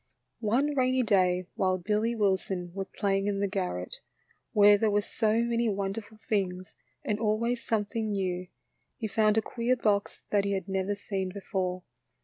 [0.43, 3.97] Oxe rainy clay while Billy Wilson was play ing in the garret,
[4.51, 6.73] where there were so many wonderful things
[7.05, 8.47] and always something new,
[8.97, 11.83] he found a queer box that he had never seen before.